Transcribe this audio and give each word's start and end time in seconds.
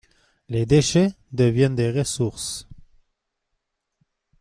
Les 0.49 0.65
déchets 0.65 1.13
deviennent 1.31 1.75
des 1.75 1.91
ressources. 1.91 2.67